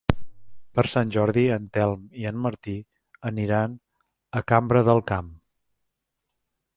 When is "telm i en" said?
1.77-2.39